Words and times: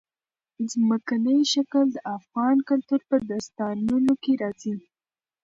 ځمکنی 0.71 1.39
شکل 1.53 1.85
د 1.91 1.97
افغان 2.17 2.57
کلتور 2.69 3.01
په 3.09 3.15
داستانونو 3.29 4.13
کې 4.23 4.31
راځي. 4.41 4.75